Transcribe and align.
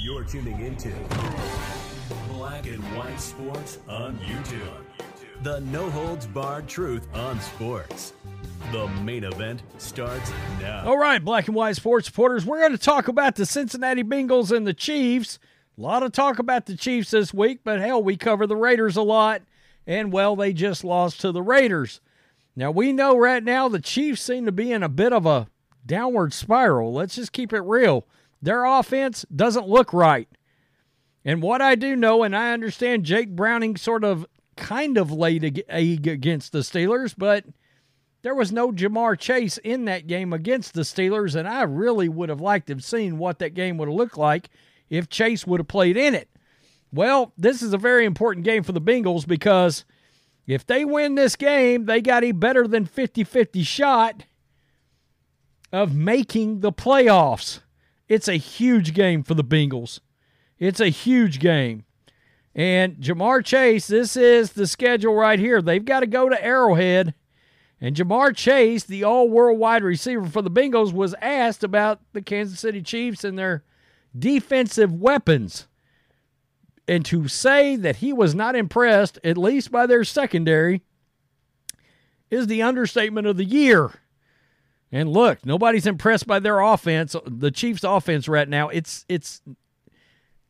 You're 0.00 0.24
tuning 0.24 0.60
into 0.60 0.92
Black 2.30 2.66
and 2.66 2.82
White 2.96 3.20
Sports 3.20 3.78
on 3.88 4.18
YouTube. 4.20 4.84
The 5.42 5.60
no 5.60 5.90
holds 5.90 6.26
barred 6.26 6.66
truth 6.66 7.06
on 7.14 7.40
sports. 7.40 8.12
The 8.72 8.88
main 9.02 9.24
event 9.24 9.62
starts 9.78 10.32
now. 10.60 10.84
All 10.86 10.98
right, 10.98 11.22
Black 11.22 11.46
and 11.46 11.54
White 11.54 11.76
Sports 11.76 12.06
supporters, 12.06 12.44
we're 12.44 12.60
going 12.60 12.72
to 12.72 12.78
talk 12.78 13.08
about 13.08 13.36
the 13.36 13.46
Cincinnati 13.46 14.02
Bengals 14.02 14.56
and 14.56 14.66
the 14.66 14.74
Chiefs. 14.74 15.38
A 15.76 15.80
lot 15.80 16.02
of 16.02 16.12
talk 16.12 16.38
about 16.38 16.66
the 16.66 16.76
Chiefs 16.76 17.10
this 17.10 17.32
week, 17.32 17.60
but 17.62 17.80
hell, 17.80 18.02
we 18.02 18.16
cover 18.16 18.46
the 18.46 18.56
Raiders 18.56 18.96
a 18.96 19.02
lot. 19.02 19.42
And 19.86 20.12
well, 20.12 20.34
they 20.34 20.52
just 20.52 20.84
lost 20.84 21.20
to 21.20 21.32
the 21.32 21.42
Raiders. 21.42 22.00
Now, 22.56 22.70
we 22.70 22.92
know 22.92 23.16
right 23.16 23.44
now 23.44 23.68
the 23.68 23.78
Chiefs 23.78 24.22
seem 24.22 24.46
to 24.46 24.52
be 24.52 24.72
in 24.72 24.82
a 24.82 24.88
bit 24.88 25.12
of 25.12 25.26
a 25.26 25.48
downward 25.88 26.32
spiral. 26.32 26.92
Let's 26.92 27.16
just 27.16 27.32
keep 27.32 27.52
it 27.52 27.62
real. 27.62 28.06
Their 28.40 28.64
offense 28.64 29.26
doesn't 29.34 29.66
look 29.66 29.92
right. 29.92 30.28
And 31.24 31.42
what 31.42 31.60
I 31.60 31.74
do 31.74 31.96
know, 31.96 32.22
and 32.22 32.36
I 32.36 32.52
understand 32.52 33.04
Jake 33.04 33.34
Browning 33.34 33.76
sort 33.76 34.04
of 34.04 34.24
kind 34.56 34.96
of 34.96 35.10
laid 35.10 35.64
egg 35.68 36.06
against 36.06 36.52
the 36.52 36.60
Steelers, 36.60 37.14
but 37.18 37.44
there 38.22 38.34
was 38.34 38.52
no 38.52 38.70
Ja'Marr 38.70 39.18
Chase 39.18 39.58
in 39.58 39.84
that 39.86 40.06
game 40.06 40.32
against 40.32 40.74
the 40.74 40.82
Steelers, 40.82 41.34
and 41.34 41.48
I 41.48 41.62
really 41.62 42.08
would 42.08 42.28
have 42.28 42.40
liked 42.40 42.68
to 42.68 42.74
have 42.74 42.84
seen 42.84 43.18
what 43.18 43.38
that 43.40 43.54
game 43.54 43.78
would 43.78 43.88
have 43.88 43.96
looked 43.96 44.18
like 44.18 44.48
if 44.88 45.08
Chase 45.08 45.46
would 45.46 45.60
have 45.60 45.68
played 45.68 45.96
in 45.96 46.14
it. 46.14 46.28
Well, 46.92 47.32
this 47.36 47.62
is 47.62 47.72
a 47.72 47.78
very 47.78 48.04
important 48.04 48.44
game 48.44 48.62
for 48.62 48.72
the 48.72 48.80
Bengals 48.80 49.26
because 49.26 49.84
if 50.46 50.66
they 50.66 50.84
win 50.84 51.14
this 51.14 51.36
game, 51.36 51.84
they 51.84 52.00
got 52.00 52.24
a 52.24 52.32
better 52.32 52.66
than 52.66 52.86
50 52.86 53.24
50 53.24 53.62
shot 53.62 54.24
of 55.72 55.94
making 55.94 56.60
the 56.60 56.72
playoffs. 56.72 57.60
It's 58.08 58.28
a 58.28 58.36
huge 58.36 58.94
game 58.94 59.22
for 59.22 59.34
the 59.34 59.44
Bengals. 59.44 60.00
It's 60.58 60.80
a 60.80 60.88
huge 60.88 61.38
game. 61.40 61.84
And 62.54 62.96
Ja'Marr 62.96 63.44
Chase, 63.44 63.86
this 63.86 64.16
is 64.16 64.52
the 64.52 64.66
schedule 64.66 65.14
right 65.14 65.38
here. 65.38 65.62
They've 65.62 65.84
got 65.84 66.00
to 66.00 66.06
go 66.06 66.28
to 66.28 66.44
Arrowhead. 66.44 67.14
And 67.80 67.94
Ja'Marr 67.94 68.34
Chase, 68.34 68.82
the 68.82 69.04
all 69.04 69.28
world 69.28 69.58
wide 69.58 69.84
receiver 69.84 70.26
for 70.26 70.42
the 70.42 70.50
Bengals, 70.50 70.92
was 70.92 71.14
asked 71.20 71.62
about 71.62 72.00
the 72.12 72.22
Kansas 72.22 72.58
City 72.58 72.82
Chiefs 72.82 73.22
and 73.22 73.38
their 73.38 73.62
defensive 74.18 74.92
weapons. 74.92 75.68
And 76.88 77.04
to 77.04 77.28
say 77.28 77.76
that 77.76 77.96
he 77.96 78.12
was 78.12 78.34
not 78.34 78.56
impressed, 78.56 79.18
at 79.22 79.36
least 79.36 79.70
by 79.70 79.86
their 79.86 80.02
secondary, 80.02 80.82
is 82.30 82.46
the 82.46 82.62
understatement 82.62 83.26
of 83.26 83.36
the 83.36 83.44
year. 83.44 84.00
And 84.90 85.10
look, 85.10 85.44
nobody's 85.44 85.86
impressed 85.86 86.26
by 86.26 86.38
their 86.38 86.60
offense, 86.60 87.14
the 87.26 87.50
Chiefs' 87.50 87.84
offense 87.84 88.26
right 88.28 88.48
now. 88.48 88.68
It's 88.68 89.04
it's 89.08 89.42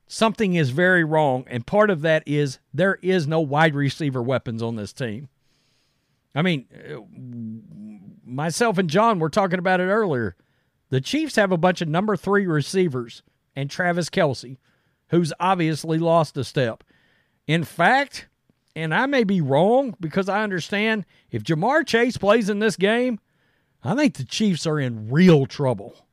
something 0.06 0.54
is 0.54 0.70
very 0.70 1.04
wrong, 1.04 1.44
and 1.48 1.66
part 1.66 1.90
of 1.90 2.02
that 2.02 2.22
is 2.26 2.58
there 2.72 2.98
is 3.02 3.26
no 3.26 3.40
wide 3.40 3.74
receiver 3.74 4.22
weapons 4.22 4.62
on 4.62 4.76
this 4.76 4.92
team. 4.92 5.28
I 6.34 6.42
mean, 6.42 6.66
uh, 6.88 7.00
myself 8.24 8.78
and 8.78 8.88
John 8.88 9.18
were 9.18 9.30
talking 9.30 9.58
about 9.58 9.80
it 9.80 9.84
earlier. 9.84 10.36
The 10.90 11.00
Chiefs 11.00 11.36
have 11.36 11.52
a 11.52 11.58
bunch 11.58 11.80
of 11.80 11.88
number 11.88 12.16
three 12.16 12.46
receivers 12.46 13.22
and 13.56 13.68
Travis 13.68 14.08
Kelce, 14.08 14.56
who's 15.08 15.32
obviously 15.40 15.98
lost 15.98 16.36
a 16.36 16.44
step. 16.44 16.84
In 17.46 17.64
fact, 17.64 18.28
and 18.76 18.94
I 18.94 19.06
may 19.06 19.24
be 19.24 19.40
wrong 19.40 19.96
because 19.98 20.28
I 20.28 20.42
understand 20.42 21.04
if 21.30 21.42
Ja'Marr 21.42 21.84
Chase 21.86 22.16
plays 22.16 22.48
in 22.48 22.60
this 22.60 22.76
game, 22.76 23.18
I 23.84 23.94
think 23.94 24.14
the 24.14 24.24
Chiefs 24.24 24.66
are 24.66 24.80
in 24.80 25.10
real 25.10 25.46
trouble. 25.46 26.06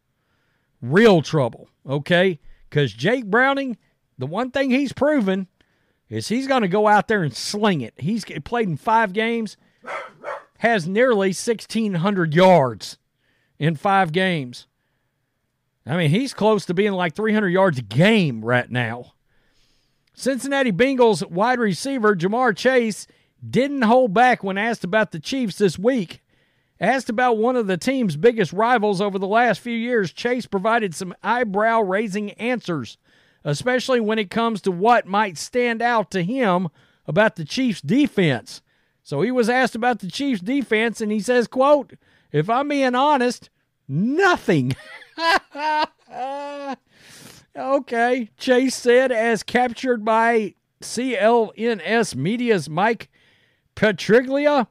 Real 0.81 1.21
trouble, 1.21 1.69
okay? 1.87 2.39
Because 2.69 2.93
Jake 2.93 3.25
Browning, 3.25 3.77
the 4.17 4.27
one 4.27 4.51
thing 4.51 4.69
he's 4.69 4.93
proven 4.93 5.47
is 6.09 6.27
he's 6.27 6.47
going 6.47 6.61
to 6.61 6.67
go 6.67 6.87
out 6.87 7.07
there 7.07 7.23
and 7.23 7.35
sling 7.35 7.81
it. 7.81 7.93
He's 7.97 8.23
played 8.43 8.67
in 8.67 8.77
five 8.77 9.13
games, 9.13 9.57
has 10.59 10.87
nearly 10.87 11.29
1,600 11.29 12.33
yards 12.33 12.97
in 13.57 13.75
five 13.75 14.11
games. 14.11 14.67
I 15.87 15.97
mean, 15.97 16.09
he's 16.09 16.33
close 16.33 16.65
to 16.65 16.73
being 16.73 16.93
like 16.93 17.15
300 17.15 17.49
yards 17.49 17.79
a 17.79 17.83
game 17.83 18.43
right 18.43 18.69
now. 18.69 19.13
Cincinnati 20.13 20.71
Bengals 20.71 21.29
wide 21.29 21.59
receiver 21.59 22.15
Ja'Marr 22.15 22.55
Chase 22.55 23.05
didn't 23.47 23.83
hold 23.83 24.13
back 24.13 24.43
when 24.43 24.57
asked 24.57 24.83
about 24.83 25.11
the 25.11 25.19
Chiefs 25.19 25.57
this 25.57 25.77
week. 25.77 26.21
Asked 26.79 27.09
about 27.09 27.37
one 27.37 27.55
of 27.55 27.67
the 27.67 27.77
team's 27.77 28.17
biggest 28.17 28.51
rivals 28.51 28.99
over 28.99 29.17
the 29.17 29.27
last 29.27 29.61
few 29.61 29.73
years, 29.73 30.11
Chase 30.11 30.45
provided 30.45 30.93
some 30.93 31.15
eyebrow 31.23 31.79
raising 31.81 32.31
answers, 32.31 32.97
especially 33.45 34.01
when 34.01 34.19
it 34.19 34.29
comes 34.29 34.61
to 34.61 34.71
what 34.71 35.07
might 35.07 35.37
stand 35.37 35.81
out 35.81 36.11
to 36.11 36.23
him 36.23 36.67
about 37.07 37.37
the 37.37 37.45
Chiefs' 37.45 37.81
defense. 37.81 38.61
So 39.03 39.21
he 39.21 39.31
was 39.31 39.49
asked 39.49 39.75
about 39.75 39.99
the 39.99 40.09
Chiefs' 40.09 40.41
defense, 40.41 40.99
and 40.99 41.11
he 41.11 41.19
says, 41.21 41.47
quote, 41.47 41.93
if 42.31 42.49
I'm 42.49 42.67
being 42.67 42.95
honest, 42.95 43.49
nothing. 43.87 44.75
okay, 47.55 48.29
Chase 48.37 48.75
said, 48.75 49.11
as 49.13 49.43
captured 49.43 50.03
by 50.03 50.55
CLNS 50.81 52.15
Media's 52.15 52.69
Mike 52.69 53.09
Petraglia. 53.75 54.67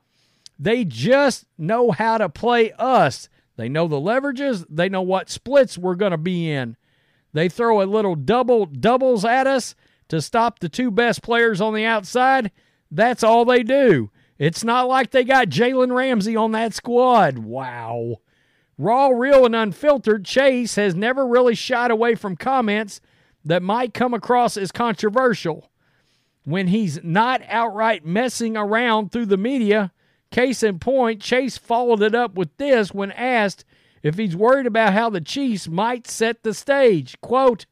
They 0.59 0.85
just 0.85 1.47
know 1.59 1.91
how 1.91 2.19
to 2.19 2.29
play 2.29 2.73
us. 2.73 3.29
They 3.57 3.69
know 3.69 3.87
the 3.87 4.01
leverages, 4.01 4.67
they 4.69 4.89
know 4.89 5.03
what 5.03 5.31
splits 5.31 5.79
we're 5.79 5.95
going 5.95 6.11
to 6.11 6.19
be 6.19 6.51
in. 6.51 6.77
They 7.33 7.49
throw 7.49 7.83
a 7.83 7.85
little 7.85 8.15
double 8.15 8.67
doubles 8.67 9.25
at 9.25 9.47
us 9.47 9.75
to 10.09 10.21
stop 10.21 10.59
the 10.59 10.69
two 10.69 10.91
best 10.91 11.23
players 11.23 11.61
on 11.61 11.75
the 11.75 11.85
outside. 11.85 12.51
That's 12.91 13.23
all 13.23 13.45
they 13.45 13.63
do. 13.63 14.11
It's 14.39 14.65
not 14.65 14.89
like 14.89 15.11
they 15.11 15.25
got 15.25 15.49
Jalen 15.49 15.95
Ramsey 15.95 16.37
on 16.37 16.53
that 16.53 16.75
squad. 16.75 17.39
Wow. 17.39 18.17
Raw, 18.77 19.09
real, 19.09 19.47
and 19.47 19.55
unfiltered, 19.55 20.25
Chase 20.25 20.75
has 20.75 20.95
never 20.95 21.27
really 21.27 21.55
shied 21.55 21.91
away 21.93 22.17
from 22.17 22.37
comments 22.37 23.01
that 23.45 23.63
might 23.63 23.95
come 23.95 24.15
across 24.15 24.57
as 24.57 24.73
controversial. 24.73 25.71
When 26.45 26.69
he's 26.69 27.03
not 27.03 27.43
outright 27.49 28.05
messing 28.05 28.57
around 28.57 29.13
through 29.13 29.27
the 29.27 29.37
media, 29.37 29.93
Case 30.35 30.65
in 30.65 30.81
point, 30.81 31.23
Chase 31.23 31.57
followed 31.57 32.03
it 32.03 32.13
up 32.13 32.35
with 32.35 32.57
this 32.57 32.93
when 32.93 33.13
asked 33.13 33.65
if 34.03 34.17
he's 34.17 34.35
worried 34.35 34.67
about 34.67 34.93
how 34.93 35.09
the 35.09 35.21
Chiefs 35.21 35.69
might 35.69 36.09
set 36.09 36.43
the 36.43 36.53
stage. 36.53 37.17
Quote, 37.21 37.67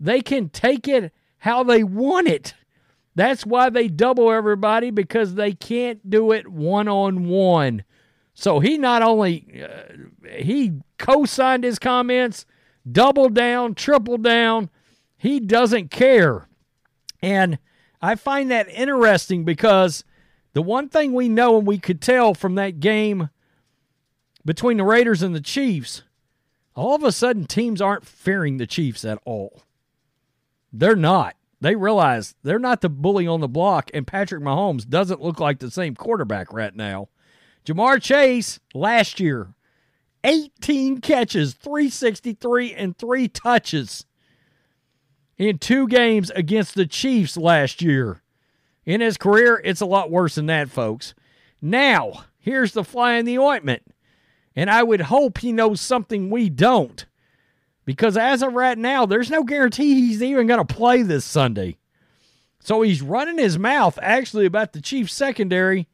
they 0.00 0.20
can 0.20 0.48
take 0.48 0.88
it 0.88 1.12
how 1.38 1.62
they 1.62 1.84
want 1.84 2.26
it. 2.26 2.54
That's 3.14 3.46
why 3.46 3.70
they 3.70 3.86
double 3.86 4.32
everybody 4.32 4.90
because 4.90 5.36
they 5.36 5.52
can't 5.52 6.10
do 6.10 6.32
it 6.32 6.48
one 6.48 6.88
on 6.88 7.28
one. 7.28 7.84
So 8.34 8.58
he 8.58 8.78
not 8.78 9.02
only 9.02 9.62
uh, 9.62 10.28
he 10.28 10.80
co-signed 10.98 11.62
his 11.62 11.78
comments, 11.78 12.46
doubled 12.90 13.34
down, 13.34 13.76
tripled 13.76 14.24
down. 14.24 14.70
He 15.16 15.38
doesn't 15.38 15.92
care. 15.92 16.48
And 17.22 17.60
I 18.00 18.16
find 18.16 18.50
that 18.50 18.68
interesting 18.70 19.44
because 19.44 20.02
the 20.52 20.62
one 20.62 20.88
thing 20.88 21.12
we 21.12 21.28
know 21.28 21.58
and 21.58 21.66
we 21.66 21.78
could 21.78 22.00
tell 22.00 22.34
from 22.34 22.54
that 22.56 22.80
game 22.80 23.30
between 24.44 24.76
the 24.76 24.84
Raiders 24.84 25.22
and 25.22 25.34
the 25.34 25.40
Chiefs 25.40 26.02
all 26.74 26.94
of 26.94 27.04
a 27.04 27.12
sudden 27.12 27.44
teams 27.44 27.80
aren't 27.80 28.06
fearing 28.06 28.56
the 28.56 28.66
Chiefs 28.66 29.04
at 29.04 29.18
all. 29.24 29.62
They're 30.72 30.96
not. 30.96 31.36
They 31.60 31.76
realize 31.76 32.34
they're 32.42 32.58
not 32.58 32.80
the 32.80 32.88
bully 32.88 33.26
on 33.26 33.40
the 33.40 33.48
block, 33.48 33.90
and 33.94 34.06
Patrick 34.06 34.42
Mahomes 34.42 34.88
doesn't 34.88 35.20
look 35.20 35.38
like 35.38 35.58
the 35.58 35.70
same 35.70 35.94
quarterback 35.94 36.52
right 36.52 36.74
now. 36.74 37.08
Ja'Marr 37.64 38.02
Chase 38.02 38.58
last 38.74 39.20
year, 39.20 39.54
18 40.24 41.00
catches, 41.00 41.54
363, 41.54 42.74
and 42.74 42.96
three 42.96 43.28
touches 43.28 44.06
in 45.38 45.58
two 45.58 45.86
games 45.86 46.30
against 46.30 46.74
the 46.74 46.86
Chiefs 46.86 47.36
last 47.36 47.80
year. 47.80 48.22
In 48.84 49.00
his 49.00 49.16
career, 49.16 49.60
it's 49.64 49.80
a 49.80 49.86
lot 49.86 50.10
worse 50.10 50.34
than 50.34 50.46
that, 50.46 50.70
folks. 50.70 51.14
Now, 51.60 52.24
here's 52.38 52.72
the 52.72 52.84
fly 52.84 53.14
in 53.14 53.24
the 53.24 53.38
ointment. 53.38 53.82
And 54.54 54.68
I 54.68 54.82
would 54.82 55.02
hope 55.02 55.38
he 55.38 55.52
knows 55.52 55.80
something 55.80 56.28
we 56.28 56.50
don't. 56.50 57.06
Because 57.84 58.16
as 58.16 58.42
of 58.42 58.52
right 58.52 58.76
now, 58.76 59.06
there's 59.06 59.30
no 59.30 59.44
guarantee 59.44 59.94
he's 59.94 60.22
even 60.22 60.46
going 60.46 60.64
to 60.64 60.74
play 60.74 61.02
this 61.02 61.24
Sunday. 61.24 61.78
So 62.60 62.82
he's 62.82 63.02
running 63.02 63.38
his 63.38 63.58
mouth 63.58 63.98
actually 64.00 64.46
about 64.46 64.72
the 64.72 64.80
Chiefs 64.80 65.12
secondary, 65.12 65.88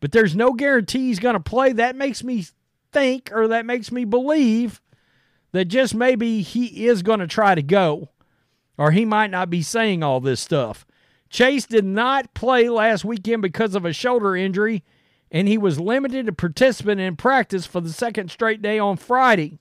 but 0.00 0.12
there's 0.12 0.34
no 0.34 0.52
guarantee 0.54 1.08
he's 1.08 1.18
going 1.18 1.34
to 1.34 1.40
play. 1.40 1.72
That 1.72 1.96
makes 1.96 2.24
me 2.24 2.46
think, 2.92 3.30
or 3.32 3.48
that 3.48 3.66
makes 3.66 3.92
me 3.92 4.04
believe, 4.06 4.80
that 5.52 5.66
just 5.66 5.94
maybe 5.94 6.40
he 6.40 6.86
is 6.86 7.02
going 7.02 7.20
to 7.20 7.26
try 7.26 7.54
to 7.54 7.62
go, 7.62 8.08
or 8.78 8.92
he 8.92 9.04
might 9.04 9.30
not 9.30 9.50
be 9.50 9.60
saying 9.60 10.02
all 10.02 10.20
this 10.20 10.40
stuff. 10.40 10.86
Chase 11.30 11.66
did 11.66 11.84
not 11.84 12.34
play 12.34 12.68
last 12.68 13.04
weekend 13.04 13.42
because 13.42 13.74
of 13.74 13.84
a 13.84 13.92
shoulder 13.92 14.36
injury, 14.36 14.84
and 15.30 15.46
he 15.46 15.58
was 15.58 15.78
limited 15.78 16.26
to 16.26 16.32
participant 16.32 17.00
in 17.00 17.16
practice 17.16 17.66
for 17.66 17.80
the 17.80 17.92
second 17.92 18.30
straight 18.30 18.62
day 18.62 18.78
on 18.78 18.96
Friday. 18.96 19.58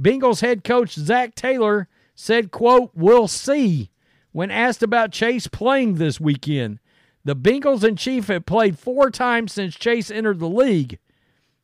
Bengals 0.00 0.40
head 0.40 0.64
coach 0.64 0.94
Zac 0.94 1.34
Taylor 1.34 1.88
said, 2.14 2.50
quote, 2.50 2.90
we'll 2.94 3.28
see 3.28 3.90
when 4.32 4.50
asked 4.50 4.82
about 4.82 5.12
Chase 5.12 5.46
playing 5.46 5.94
this 5.94 6.20
weekend. 6.20 6.78
The 7.24 7.36
Bengals 7.36 7.82
and 7.82 7.96
Chief 7.96 8.28
have 8.28 8.46
played 8.46 8.78
four 8.78 9.10
times 9.10 9.52
since 9.52 9.74
Chase 9.74 10.10
entered 10.10 10.40
the 10.40 10.48
league. 10.48 10.98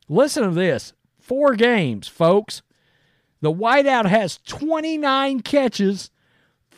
Listen 0.09 0.43
to 0.43 0.51
this 0.51 0.93
four 1.19 1.55
games, 1.55 2.07
folks. 2.07 2.61
The 3.41 3.51
wideout 3.51 4.05
has 4.05 4.39
29 4.45 5.41
catches, 5.41 6.11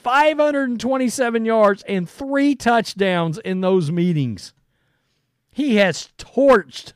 527 0.03 1.45
yards, 1.45 1.83
and 1.87 2.09
three 2.09 2.55
touchdowns 2.55 3.37
in 3.39 3.61
those 3.61 3.91
meetings. 3.91 4.53
He 5.49 5.77
has 5.77 6.09
torched 6.17 6.93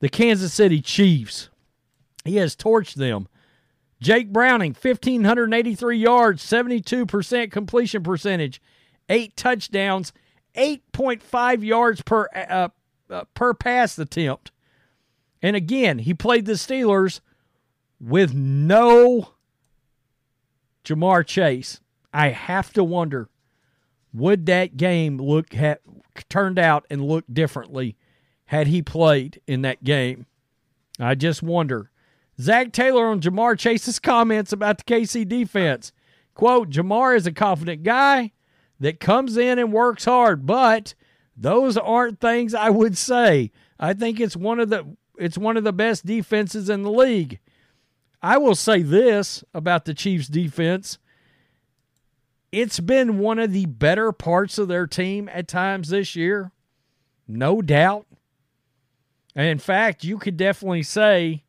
the 0.00 0.08
Kansas 0.08 0.52
City 0.52 0.80
Chiefs. 0.80 1.48
He 2.24 2.36
has 2.36 2.56
torched 2.56 2.94
them. 2.94 3.28
Jake 4.00 4.32
Browning, 4.32 4.74
1,583 4.80 5.98
yards, 5.98 6.42
72% 6.42 7.50
completion 7.50 8.02
percentage, 8.02 8.60
eight 9.08 9.36
touchdowns, 9.36 10.12
8.5 10.56 11.64
yards 11.64 12.00
per, 12.02 12.28
uh, 12.34 12.68
uh, 13.10 13.24
per 13.34 13.54
pass 13.54 13.98
attempt. 13.98 14.50
And 15.42 15.54
again, 15.54 15.98
he 16.00 16.14
played 16.14 16.46
the 16.46 16.54
Steelers 16.54 17.20
with 18.00 18.34
no 18.34 19.34
Ja'Marr 20.84 21.26
Chase. 21.26 21.80
I 22.12 22.28
have 22.28 22.72
to 22.72 22.84
wonder 22.84 23.28
would 24.12 24.46
that 24.46 24.76
game 24.76 25.18
look 25.18 25.54
ha- 25.54 25.76
turned 26.28 26.58
out 26.58 26.84
and 26.90 27.04
look 27.04 27.24
differently 27.32 27.96
had 28.46 28.66
he 28.66 28.82
played 28.82 29.40
in 29.46 29.62
that 29.62 29.84
game? 29.84 30.26
I 30.98 31.14
just 31.14 31.42
wonder. 31.42 31.90
Zac 32.40 32.72
Taylor 32.72 33.06
on 33.06 33.20
Ja'Marr 33.20 33.58
Chase's 33.58 33.98
comments 33.98 34.52
about 34.52 34.78
the 34.78 34.84
KC 34.84 35.28
defense. 35.28 35.92
Quote, 36.34 36.70
Ja'Marr 36.70 37.16
is 37.16 37.26
a 37.26 37.32
confident 37.32 37.82
guy 37.82 38.32
that 38.80 38.98
comes 38.98 39.36
in 39.36 39.58
and 39.58 39.72
works 39.72 40.06
hard, 40.06 40.46
but 40.46 40.94
those 41.36 41.76
aren't 41.76 42.20
things 42.20 42.54
I 42.54 42.70
would 42.70 42.96
say. 42.96 43.52
I 43.78 43.92
think 43.92 44.18
it's 44.18 44.36
one 44.36 44.58
of 44.58 44.70
the 44.70 44.96
it's 45.18 45.36
one 45.36 45.58
of 45.58 45.64
the 45.64 45.72
best 45.72 46.06
defenses 46.06 46.70
in 46.70 46.82
the 46.82 46.90
league. 46.90 47.40
I 48.22 48.38
will 48.38 48.54
say 48.54 48.82
this 48.82 49.42
about 49.54 49.84
the 49.84 49.94
Chiefs 49.94 50.28
defense. 50.28 50.98
It's 52.52 52.80
been 52.80 53.18
one 53.18 53.38
of 53.38 53.52
the 53.52 53.66
better 53.66 54.12
parts 54.12 54.58
of 54.58 54.68
their 54.68 54.86
team 54.86 55.28
at 55.32 55.48
times 55.48 55.88
this 55.88 56.16
year. 56.16 56.52
No 57.26 57.62
doubt. 57.62 58.06
And 59.34 59.46
in 59.46 59.58
fact, 59.58 60.04
you 60.04 60.18
could 60.18 60.36
definitely 60.36 60.82
say 60.82 61.44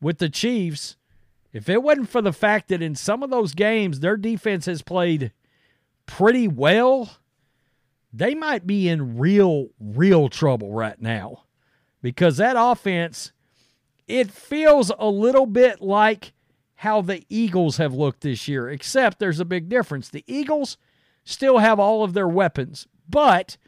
with 0.00 0.18
the 0.18 0.30
Chiefs, 0.30 0.96
if 1.52 1.68
it 1.68 1.82
wasn't 1.82 2.08
for 2.08 2.22
the 2.22 2.32
fact 2.32 2.68
that 2.68 2.82
in 2.82 2.94
some 2.94 3.22
of 3.22 3.30
those 3.30 3.54
games 3.54 4.00
their 4.00 4.16
defense 4.16 4.66
has 4.66 4.82
played 4.82 5.32
pretty 6.06 6.48
well, 6.48 7.10
they 8.12 8.34
might 8.34 8.66
be 8.66 8.88
in 8.88 9.18
real, 9.18 9.68
real 9.78 10.28
trouble 10.28 10.72
right 10.72 11.00
now. 11.00 11.44
Because 12.00 12.38
that 12.38 12.56
offense, 12.58 13.32
it 14.08 14.30
feels 14.30 14.90
a 14.98 15.08
little 15.08 15.46
bit 15.46 15.80
like 15.82 16.32
how 16.76 17.02
the 17.02 17.24
Eagles 17.28 17.76
have 17.76 17.92
looked 17.92 18.22
this 18.22 18.48
year, 18.48 18.70
except 18.70 19.18
there's 19.18 19.40
a 19.40 19.44
big 19.44 19.68
difference. 19.68 20.08
The 20.08 20.24
Eagles 20.26 20.78
still 21.24 21.58
have 21.58 21.78
all 21.78 22.02
of 22.02 22.14
their 22.14 22.28
weapons, 22.28 22.86
but 23.08 23.58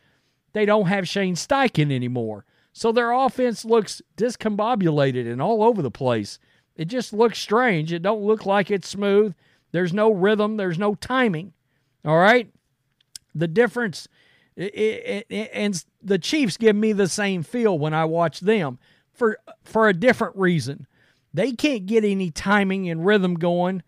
they 0.52 0.64
don't 0.64 0.86
have 0.86 1.06
Shane 1.06 1.34
Steichen 1.34 1.92
anymore. 1.92 2.46
So 2.72 2.90
their 2.92 3.12
offense 3.12 3.64
looks 3.64 4.00
discombobulated 4.16 5.30
and 5.30 5.42
all 5.42 5.62
over 5.62 5.82
the 5.82 5.90
place. 5.90 6.38
It 6.76 6.86
just 6.86 7.12
looks 7.12 7.38
strange. 7.38 7.92
It 7.92 8.02
don't 8.02 8.22
look 8.22 8.46
like 8.46 8.70
it's 8.70 8.88
smooth. 8.88 9.34
There's 9.72 9.92
no 9.92 10.10
rhythm. 10.10 10.56
There's 10.56 10.78
no 10.78 10.94
timing. 10.94 11.52
All 12.04 12.18
right. 12.18 12.48
The 13.34 13.48
difference, 13.48 14.08
it, 14.56 15.26
it, 15.28 15.50
and 15.52 15.84
the 16.02 16.18
Chiefs 16.18 16.56
give 16.56 16.76
me 16.76 16.92
the 16.92 17.08
same 17.08 17.42
feel 17.42 17.78
when 17.78 17.92
I 17.92 18.04
watch 18.04 18.40
them 18.40 18.78
for 19.20 19.38
for 19.64 19.86
a 19.86 19.92
different 19.92 20.34
reason. 20.34 20.86
They 21.34 21.52
can't 21.52 21.84
get 21.84 22.04
any 22.04 22.30
timing 22.30 22.88
and 22.88 23.04
rhythm 23.04 23.34
going. 23.34 23.82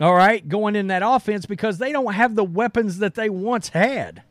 All 0.00 0.14
right, 0.14 0.46
going 0.46 0.74
in 0.74 0.88
that 0.88 1.02
offense 1.04 1.46
because 1.46 1.78
they 1.78 1.92
don't 1.92 2.14
have 2.14 2.34
the 2.34 2.44
weapons 2.44 2.98
that 2.98 3.14
they 3.14 3.30
once 3.30 3.68
had. 3.68 4.24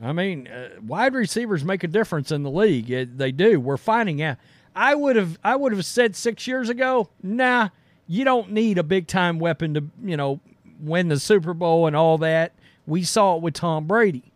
I 0.00 0.12
mean, 0.12 0.46
uh, 0.46 0.70
wide 0.80 1.14
receivers 1.14 1.64
make 1.64 1.82
a 1.82 1.88
difference 1.88 2.30
in 2.30 2.44
the 2.44 2.50
league. 2.50 2.90
It, 2.90 3.18
they 3.18 3.32
do. 3.32 3.60
We're 3.60 3.76
finding 3.76 4.22
out. 4.22 4.38
I 4.74 4.94
would 4.94 5.16
have 5.16 5.38
I 5.42 5.56
would 5.56 5.72
have 5.72 5.84
said 5.84 6.14
six 6.14 6.46
years 6.46 6.68
ago, 6.68 7.10
nah, 7.24 7.70
you 8.06 8.24
don't 8.24 8.52
need 8.52 8.78
a 8.78 8.84
big 8.84 9.08
time 9.08 9.40
weapon 9.40 9.74
to 9.74 9.84
you 10.04 10.16
know 10.16 10.38
win 10.80 11.08
the 11.08 11.18
Super 11.18 11.54
Bowl 11.54 11.88
and 11.88 11.96
all 11.96 12.18
that. 12.18 12.52
We 12.86 13.02
saw 13.02 13.36
it 13.36 13.42
with 13.42 13.54
Tom 13.54 13.86
Brady, 13.86 14.32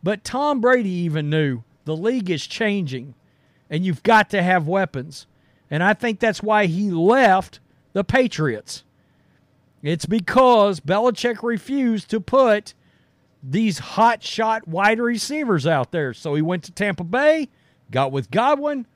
but 0.00 0.22
Tom 0.22 0.60
Brady 0.60 0.90
even 0.90 1.28
knew 1.28 1.64
the 1.90 1.96
league 1.96 2.30
is 2.30 2.46
changing, 2.46 3.14
and 3.68 3.84
you've 3.84 4.04
got 4.04 4.30
to 4.30 4.44
have 4.44 4.68
weapons. 4.68 5.26
And 5.68 5.82
I 5.82 5.92
think 5.92 6.20
that's 6.20 6.40
why 6.40 6.66
he 6.66 6.88
left 6.92 7.58
the 7.94 8.04
Patriots. 8.04 8.84
It's 9.82 10.06
because 10.06 10.78
Belichick 10.78 11.42
refused 11.42 12.08
to 12.10 12.20
put 12.20 12.74
these 13.42 13.80
hot 13.80 14.22
shot 14.22 14.68
wide 14.68 15.00
receivers 15.00 15.66
out 15.66 15.90
there. 15.90 16.14
So 16.14 16.36
he 16.36 16.42
went 16.42 16.62
to 16.64 16.72
Tampa 16.72 17.02
Bay, 17.02 17.48
got 17.90 18.12
with 18.12 18.30
Godwin, 18.30 18.86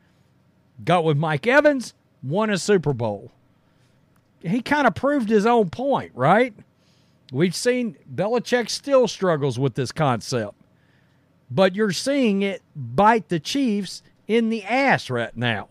got 0.84 1.02
with 1.02 1.16
Mike 1.16 1.48
Evans, 1.48 1.94
won 2.22 2.48
a 2.48 2.58
Super 2.58 2.92
Bowl. 2.92 3.32
He 4.40 4.60
kind 4.62 4.86
of 4.86 4.94
proved 4.94 5.30
his 5.30 5.46
own 5.46 5.68
point, 5.68 6.12
right? 6.14 6.54
We've 7.32 7.56
seen 7.56 7.96
Belichick 8.14 8.70
still 8.70 9.08
struggles 9.08 9.58
with 9.58 9.74
this 9.74 9.90
concept, 9.90 10.54
but 11.50 11.74
you're 11.74 11.92
seeing 11.92 12.42
it 12.42 12.62
bite 12.74 13.28
the 13.28 13.40
Chiefs 13.40 14.02
in 14.26 14.48
the 14.48 14.64
ass 14.64 15.10
right 15.10 15.36
now. 15.36 15.68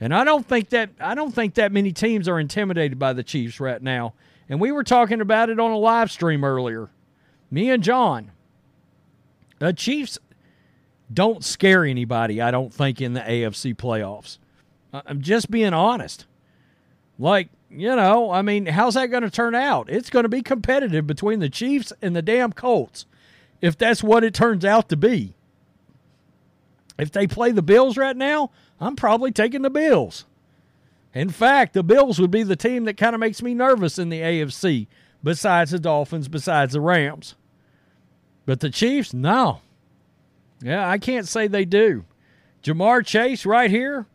And 0.00 0.14
I 0.14 0.24
don't 0.24 0.46
think 0.46 0.70
that 0.70 0.90
I 1.00 1.14
don't 1.14 1.32
think 1.32 1.54
that 1.54 1.70
many 1.70 1.92
teams 1.92 2.28
are 2.28 2.40
intimidated 2.40 2.98
by 2.98 3.12
the 3.12 3.22
Chiefs 3.22 3.60
right 3.60 3.80
now. 3.80 4.14
And 4.48 4.60
we 4.60 4.72
were 4.72 4.84
talking 4.84 5.20
about 5.20 5.48
it 5.50 5.60
on 5.60 5.70
a 5.70 5.78
live 5.78 6.10
stream 6.10 6.44
earlier 6.44 6.90
me 7.52 7.70
and 7.70 7.82
John, 7.82 8.32
the 9.58 9.72
Chiefs 9.72 10.18
don't 11.12 11.44
scare 11.44 11.84
anybody, 11.84 12.40
I 12.40 12.50
don't 12.50 12.72
think, 12.72 13.00
in 13.00 13.12
the 13.12 13.20
AFC 13.20 13.76
playoffs. 13.76 14.38
I'm 14.92 15.20
just 15.20 15.50
being 15.50 15.74
honest. 15.74 16.26
Like, 17.18 17.50
you 17.70 17.94
know, 17.94 18.30
I 18.30 18.40
mean, 18.40 18.66
how's 18.66 18.94
that 18.94 19.08
going 19.08 19.22
to 19.22 19.30
turn 19.30 19.54
out? 19.54 19.90
It's 19.90 20.08
going 20.08 20.22
to 20.24 20.30
be 20.30 20.42
competitive 20.42 21.06
between 21.06 21.40
the 21.40 21.50
Chiefs 21.50 21.92
and 22.00 22.16
the 22.16 22.22
damn 22.22 22.52
Colts 22.52 23.04
if 23.62 23.78
that's 23.78 24.02
what 24.02 24.24
it 24.24 24.34
turns 24.34 24.64
out 24.64 24.90
to 24.90 24.96
be. 24.96 25.34
If 26.98 27.10
they 27.10 27.26
play 27.26 27.52
the 27.52 27.62
Bills 27.62 27.96
right 27.96 28.16
now, 28.16 28.50
I'm 28.78 28.96
probably 28.96 29.32
taking 29.32 29.62
the 29.62 29.70
Bills. 29.70 30.26
In 31.14 31.30
fact, 31.30 31.72
the 31.72 31.82
Bills 31.82 32.20
would 32.20 32.30
be 32.30 32.42
the 32.42 32.56
team 32.56 32.84
that 32.84 32.96
kind 32.96 33.14
of 33.14 33.20
makes 33.20 33.42
me 33.42 33.54
nervous 33.54 33.98
in 33.98 34.08
the 34.08 34.20
AFC, 34.20 34.88
besides 35.22 35.70
the 35.70 35.78
Dolphins, 35.78 36.28
besides 36.28 36.74
the 36.74 36.80
Rams. 36.80 37.34
But 38.44 38.60
the 38.60 38.70
Chiefs, 38.70 39.14
no. 39.14 39.60
Yeah, 40.60 40.88
I 40.88 40.98
can't 40.98 41.28
say 41.28 41.46
they 41.46 41.64
do. 41.64 42.04
Ja'Marr 42.62 43.04
Chase 43.04 43.44
right 43.44 43.70
here. 43.70 44.06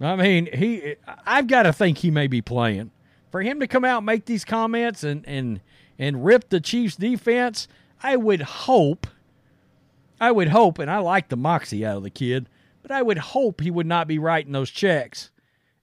I 0.00 0.16
mean, 0.16 0.48
he. 0.52 0.96
I've 1.26 1.46
got 1.46 1.64
to 1.64 1.72
think 1.72 1.98
he 1.98 2.10
may 2.10 2.26
be 2.26 2.40
playing. 2.40 2.90
For 3.30 3.42
him 3.42 3.60
to 3.60 3.66
come 3.66 3.84
out 3.84 3.98
and 3.98 4.06
make 4.06 4.24
these 4.24 4.44
comments 4.44 5.04
and 5.04 5.26
and 5.26 5.60
and 5.98 6.24
rip 6.24 6.48
the 6.48 6.60
Chiefs 6.60 6.96
defense, 6.96 7.68
I 8.02 8.16
would 8.16 8.42
hope. 8.42 9.06
I 10.20 10.30
would 10.30 10.48
hope, 10.48 10.78
and 10.78 10.90
I 10.90 10.98
like 10.98 11.28
the 11.28 11.36
moxie 11.36 11.86
out 11.86 11.98
of 11.98 12.02
the 12.02 12.10
kid, 12.10 12.48
but 12.82 12.90
I 12.90 13.02
would 13.02 13.18
hope 13.18 13.60
he 13.60 13.70
would 13.70 13.86
not 13.86 14.08
be 14.08 14.18
writing 14.18 14.52
those 14.52 14.70
checks, 14.70 15.30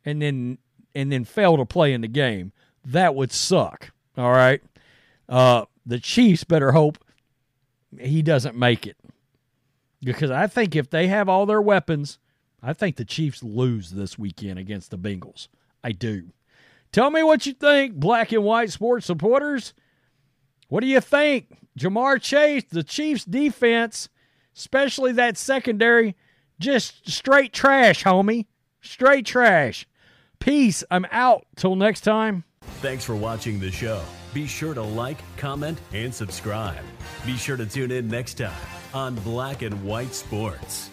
and 0.04 0.22
then 0.22 0.58
and 0.94 1.12
then 1.12 1.24
fail 1.24 1.58
to 1.58 1.66
play 1.66 1.94
in 1.94 2.02
the 2.02 2.08
game. 2.08 2.52
That 2.86 3.16
would 3.16 3.32
suck. 3.32 3.92
All 4.18 4.32
right. 4.32 4.62
Uh, 5.28 5.66
the 5.86 6.00
Chiefs 6.00 6.44
better 6.44 6.72
hope 6.72 6.98
he 8.00 8.22
doesn't 8.22 8.56
make 8.56 8.86
it. 8.86 8.98
Because 10.02 10.32
I 10.32 10.48
think 10.48 10.76
if 10.76 10.90
they 10.90 11.08
have 11.08 11.30
all 11.30 11.46
their 11.46 11.62
weapons, 11.62 12.20
I 12.62 12.74
think 12.74 12.96
the 12.96 13.06
Chiefs 13.06 13.44
lose 13.44 13.92
this 13.92 14.20
weekend 14.20 14.60
against 14.60 14.92
the 14.92 14.98
Bengals. 14.98 15.48
I 15.84 15.92
do. 15.92 16.32
Tell 16.92 17.10
me 17.10 17.24
what 17.24 17.46
you 17.46 17.54
think, 17.54 17.96
black 17.96 18.32
and 18.32 18.44
white 18.44 18.72
sports 18.72 19.06
supporters. 19.06 19.74
What 20.68 20.82
do 20.82 20.88
you 20.88 21.02
think? 21.02 21.48
Ja'Marr 21.78 22.22
Chase, 22.22 22.64
the 22.70 22.84
Chiefs 22.84 23.26
defense, 23.26 24.10
especially 24.56 25.12
that 25.14 25.38
secondary, 25.38 26.16
just 26.60 27.10
straight 27.10 27.54
trash, 27.54 28.04
homie. 28.04 28.46
Straight 28.82 29.26
trash. 29.26 29.88
Peace. 30.40 30.84
I'm 30.92 31.06
out. 31.12 31.46
Till 31.56 31.76
next 31.76 32.02
time. 32.02 32.44
Thanks 32.82 33.04
for 33.04 33.16
watching 33.16 33.60
the 33.60 33.72
show. 33.72 34.02
Be 34.34 34.48
sure 34.48 34.74
to 34.74 34.82
like, 34.82 35.18
comment, 35.38 35.80
and 35.94 36.14
subscribe. 36.14 36.84
Be 37.26 37.36
sure 37.36 37.58
to 37.58 37.66
tune 37.66 37.92
in 37.92 38.08
next 38.08 38.36
time 38.36 38.54
on 38.94 39.16
Black 39.16 39.62
and 39.62 39.84
White 39.84 40.14
Sports. 40.14 40.90